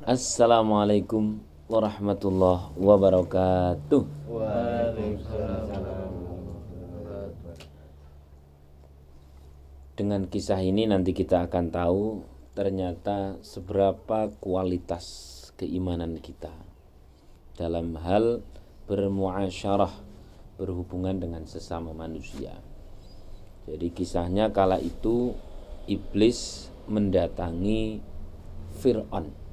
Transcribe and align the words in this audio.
Assalamualaikum 0.00 1.44
warahmatullahi 1.68 2.72
wabarakatuh. 2.72 4.00
Dengan 10.00 10.24
kisah 10.32 10.56
ini 10.64 10.88
nanti 10.88 11.12
kita 11.12 11.44
akan 11.44 11.68
tahu 11.68 12.24
ternyata 12.56 13.44
seberapa 13.44 14.32
kualitas 14.40 15.04
keimanan 15.60 16.16
kita 16.16 16.56
dalam 17.60 17.92
hal 18.00 18.40
bermuasyarah 18.88 19.92
berhubungan 20.56 21.20
dengan 21.20 21.44
sesama 21.44 21.92
manusia. 21.92 22.56
Jadi 23.68 23.92
kisahnya 23.92 24.48
kala 24.48 24.80
itu 24.80 25.36
iblis 25.84 26.72
mendatangi 26.88 28.00
Fir'aun. 28.80 29.49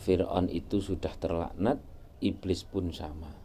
Fir'aun 0.00 0.48
itu 0.48 0.80
sudah 0.80 1.12
terlaknat, 1.20 1.76
iblis 2.24 2.64
pun 2.64 2.88
sama. 2.88 3.36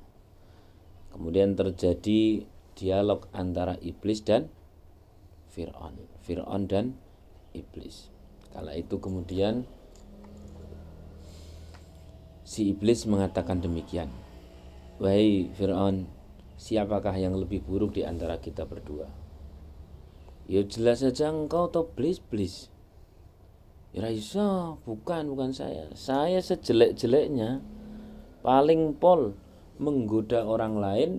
Kemudian 1.11 1.55
terjadi 1.55 2.47
dialog 2.75 3.27
antara 3.35 3.75
iblis 3.83 4.23
dan 4.23 4.47
Fir'aun. 5.51 5.95
Fir'aun 6.23 6.67
dan 6.67 6.95
iblis. 7.55 8.11
Kala 8.51 8.75
itu 8.75 8.99
kemudian 9.03 9.67
si 12.47 12.71
iblis 12.71 13.03
mengatakan 13.07 13.59
demikian. 13.59 14.11
Wahai 14.99 15.51
Fir'aun, 15.59 16.07
siapakah 16.55 17.15
yang 17.19 17.35
lebih 17.35 17.63
buruk 17.67 17.99
di 17.99 18.07
antara 18.07 18.39
kita 18.39 18.63
berdua? 18.63 19.11
Ya 20.47 20.63
jelas 20.63 21.03
saja 21.03 21.33
engkau 21.33 21.67
atau 21.67 21.89
blis-blis. 21.89 22.71
Ya 23.95 24.11
iso, 24.11 24.75
bukan 24.83 25.31
bukan 25.31 25.55
saya. 25.55 25.87
Saya 25.95 26.43
sejelek-jeleknya 26.43 27.63
paling 28.43 28.91
pol 28.99 29.39
menggoda 29.79 30.43
orang 30.43 30.75
lain 30.75 31.11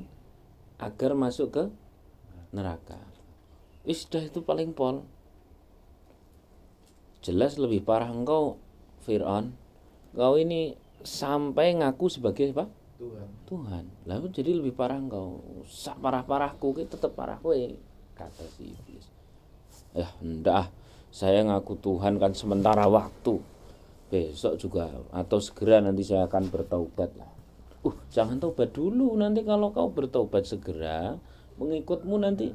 agar 0.77 1.16
masuk 1.16 1.48
ke 1.56 1.64
neraka. 2.52 3.00
Isdah 3.88 4.28
itu 4.28 4.44
paling 4.44 4.77
pol. 4.77 5.08
Jelas 7.24 7.56
lebih 7.56 7.80
parah 7.80 8.12
engkau 8.12 8.60
Fir'aun. 9.08 9.56
Kau 10.12 10.36
ini 10.36 10.77
sampai 11.00 11.80
ngaku 11.80 12.12
sebagai 12.12 12.52
apa? 12.52 12.68
Tuhan. 13.00 13.28
Tuhan. 13.48 13.84
Lalu 14.05 14.27
jadi 14.36 14.52
lebih 14.52 14.77
parah 14.77 15.00
engkau. 15.00 15.40
Sak 15.64 15.96
parah-parahku 16.05 16.77
tetap 16.84 17.16
parah 17.16 17.40
kowe 17.40 17.56
kata 18.20 18.44
si 18.61 18.68
iblis. 18.68 19.08
Ya, 19.96 20.12
ndak 20.20 20.68
saya 21.17 21.41
ngaku 21.48 21.81
Tuhan 21.81 22.20
kan 22.20 22.36
sementara 22.36 22.84
waktu. 22.92 23.41
Besok 24.12 24.61
juga 24.61 24.92
atau 25.17 25.41
segera 25.41 25.81
nanti 25.81 26.05
saya 26.05 26.28
akan 26.28 26.53
bertaubat 26.53 27.11
lah. 27.17 27.33
Uh 27.81 27.97
jangan 28.12 28.36
taubat 28.36 28.77
dulu. 28.77 29.17
Nanti 29.17 29.41
kalau 29.41 29.73
kau 29.73 29.89
bertaubat 29.89 30.45
segera 30.45 31.17
mengikutmu 31.56 32.20
nanti 32.20 32.53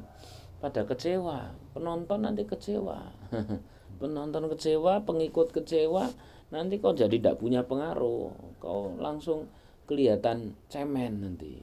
pada 0.62 0.86
kecewa. 0.86 1.50
Penonton 1.74 2.22
nanti 2.22 2.46
kecewa. 2.46 3.02
Penonton 4.00 4.46
kecewa 4.54 5.02
pengikut 5.02 5.50
kecewa 5.50 6.06
nanti 6.54 6.78
kau 6.78 6.94
jadi 6.94 7.18
tidak 7.18 7.42
punya 7.42 7.66
pengaruh. 7.66 8.30
Kau 8.62 8.94
langsung 8.94 9.50
kelihatan 9.90 10.54
cemen 10.70 11.18
nanti. 11.18 11.58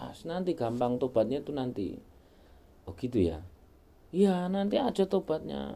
As, 0.00 0.24
nanti 0.24 0.56
gampang 0.56 0.96
tobatnya 0.96 1.44
itu 1.44 1.52
nanti. 1.52 2.00
Oh 2.88 2.96
gitu 2.96 3.28
ya? 3.28 3.44
Iya 4.10 4.48
nanti 4.48 4.80
aja 4.80 5.04
tobatnya 5.06 5.74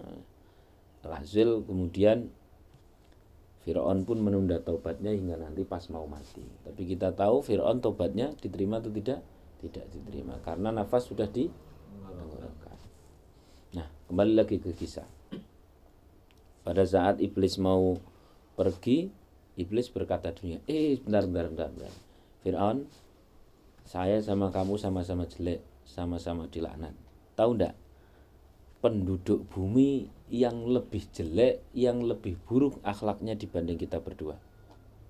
Alhasil 1.06 1.62
kemudian 1.64 2.32
Fir'aun 3.62 4.08
pun 4.08 4.18
menunda 4.24 4.62
taubatnya 4.64 5.12
hingga 5.12 5.36
nanti 5.36 5.60
pas 5.66 5.84
mau 5.92 6.08
mati. 6.08 6.40
Tapi 6.64 6.82
kita 6.88 7.12
tahu 7.12 7.44
Fir'aun 7.44 7.84
taubatnya 7.84 8.32
diterima 8.40 8.80
atau 8.80 8.88
tidak? 8.88 9.20
Tidak 9.58 9.84
diterima 9.92 10.40
karena 10.40 10.72
nafas 10.72 11.10
sudah 11.10 11.28
di 11.28 11.50
Nah, 13.68 13.84
kembali 14.08 14.32
lagi 14.32 14.56
ke 14.56 14.72
kisah. 14.72 15.04
Pada 16.64 16.84
saat 16.88 17.20
iblis 17.20 17.60
mau 17.60 18.00
pergi, 18.56 19.12
iblis 19.60 19.92
berkata 19.92 20.32
dunia, 20.32 20.64
"Eh, 20.64 20.96
bentar, 21.04 21.28
bentar, 21.28 21.46
bentar, 21.52 21.68
bentar. 21.72 21.92
Fir'aun, 22.40 22.88
saya 23.88 24.20
sama 24.20 24.48
kamu 24.52 24.76
sama-sama 24.76 25.24
jelek, 25.28 25.64
sama-sama 25.88 26.44
dilaknat. 26.48 26.92
Tahu 27.36 27.56
enggak? 27.56 27.74
Penduduk 28.88 29.44
bumi 29.52 30.08
yang 30.32 30.64
lebih 30.64 31.04
jelek, 31.12 31.60
yang 31.76 32.00
lebih 32.00 32.40
buruk 32.48 32.80
akhlaknya 32.80 33.36
dibanding 33.36 33.76
kita 33.76 34.00
berdua? 34.00 34.40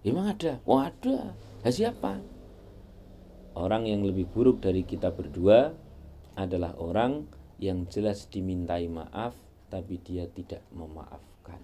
Emang 0.03 0.35
ada? 0.35 0.59
Oh 0.67 0.83
ada. 0.83 1.39
Nah, 1.63 1.71
siapa? 1.71 2.19
Orang 3.55 3.87
yang 3.87 4.03
lebih 4.03 4.27
buruk 4.27 4.59
dari 4.59 4.83
kita 4.83 5.15
berdua 5.15 5.71
adalah 6.35 6.75
orang 6.75 7.31
yang 7.63 7.87
jelas 7.87 8.27
dimintai 8.27 8.91
maaf 8.91 9.39
tapi 9.71 10.03
dia 10.03 10.27
tidak 10.27 10.67
memaafkan. 10.75 11.63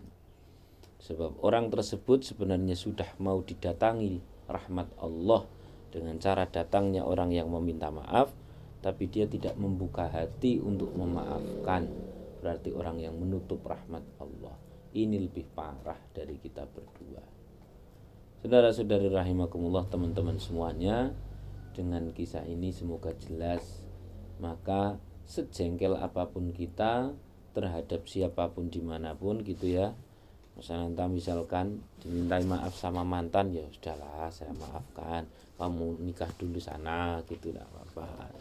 Sebab 1.03 1.43
orang 1.43 1.67
tersebut 1.67 2.23
sebenarnya 2.23 2.79
sudah 2.79 3.11
mau 3.19 3.43
didatangi 3.43 4.23
rahmat 4.47 4.87
Allah 5.03 5.51
dengan 5.91 6.23
cara 6.23 6.47
datangnya 6.47 7.03
orang 7.03 7.35
yang 7.35 7.51
meminta 7.51 7.91
maaf 7.91 8.31
tapi 8.85 9.09
dia 9.09 9.25
tidak 9.25 9.57
membuka 9.57 10.13
hati 10.13 10.61
untuk 10.61 10.93
memaafkan 10.93 11.89
berarti 12.45 12.77
orang 12.77 13.01
yang 13.01 13.17
menutup 13.17 13.65
rahmat 13.65 14.05
Allah. 14.21 14.53
Ini 14.93 15.17
lebih 15.17 15.49
parah 15.57 15.97
dari 16.13 16.37
kita 16.37 16.69
berdua. 16.69 17.25
Saudara-saudari 18.45 19.09
rahimakumullah 19.09 19.89
teman-teman 19.89 20.37
semuanya 20.37 21.17
dengan 21.73 22.13
kisah 22.13 22.45
ini 22.45 22.69
semoga 22.69 23.17
jelas. 23.17 23.81
Maka 24.37 25.01
sejengkel 25.25 25.97
apa 25.97 26.29
pun 26.29 26.53
kita 26.53 27.17
terhadap 27.57 28.05
siapa 28.05 28.53
pun 28.53 28.69
di 28.69 28.85
mana 28.85 29.17
pun 29.17 29.41
gitu 29.41 29.65
ya. 29.65 29.97
Misalnya 30.61 31.09
misalkan 31.09 31.81
dimintai 32.05 32.45
maaf 32.45 32.77
sama 32.77 33.03
mantan 33.09 33.57
ya 33.57 33.65
sudahlah 33.73 34.29
saya 34.29 34.53
maafkan. 34.53 35.25
Kamu 35.57 36.05
nikah 36.05 36.29
dulu 36.37 36.61
sana 36.61 37.25
gitu 37.25 37.49
tidak 37.51 37.65
apa-apa. 37.73 38.37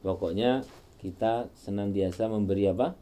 Pokoknya 0.00 0.62
kita 1.00 1.48
senantiasa 1.56 2.28
memberi 2.28 2.68
apa? 2.68 2.92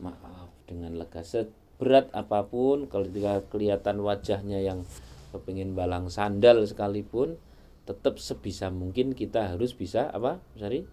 Maaf 0.00 0.48
dengan 0.64 0.96
lega. 0.96 1.20
Seberat 1.20 2.08
apa 2.16 2.48
pun 2.48 2.88
kalau 2.88 3.04
ketika 3.12 3.44
kelihatan 3.52 4.00
wajahnya 4.00 4.64
yang 4.64 4.88
kepingin 5.36 5.76
balang 5.76 6.08
sandal 6.08 6.64
sekalipun 6.64 7.36
tetap 7.84 8.16
sebisa 8.16 8.72
mungkin 8.72 9.12
kita 9.12 9.52
harus 9.52 9.76
bisa 9.76 10.08
apa? 10.08 10.40
Sari 10.56 10.88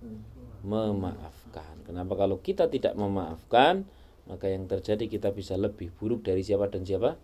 memaafkan. 0.67 1.87
Kenapa? 1.87 2.19
Kalau 2.19 2.43
kita 2.43 2.67
tidak 2.67 2.99
memaafkan 2.99 3.87
maka 4.27 4.51
yang 4.51 4.67
terjadi 4.67 5.07
kita 5.07 5.31
bisa 5.33 5.55
lebih 5.55 5.89
buruk 5.95 6.27
dari 6.27 6.43
siapa 6.43 6.67
dan 6.67 6.83
siapa? 6.83 7.15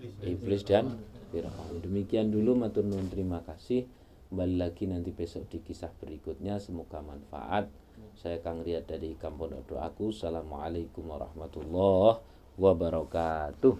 Iblis, 0.00 0.24
iblis 0.24 0.62
dan 0.66 0.98
Fir'aun. 1.30 1.84
Demikian 1.84 2.32
dulu 2.32 2.56
matur 2.56 2.82
nuwun. 2.82 3.12
Terima 3.12 3.44
kasih. 3.44 3.86
Kembali 4.32 4.56
lagi 4.56 4.88
nanti 4.88 5.12
besok 5.12 5.46
di 5.52 5.60
kisah 5.60 5.92
berikutnya. 6.00 6.56
Semoga 6.56 7.04
manfaat 7.04 7.68
saya 8.18 8.38
Kang 8.38 8.62
Riyad 8.62 8.86
dari 8.86 9.18
Kampung 9.18 9.54
Doaku 9.66 10.14
Assalamualaikum 10.14 11.06
warahmatullahi 11.10 12.22
wabarakatuh 12.58 13.74